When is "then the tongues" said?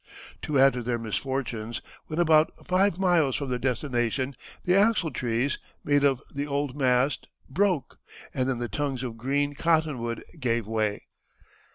8.49-9.03